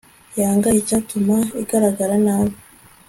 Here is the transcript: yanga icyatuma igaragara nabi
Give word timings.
yanga 0.39 0.69
icyatuma 0.79 1.37
igaragara 1.61 2.15
nabi 2.25 2.55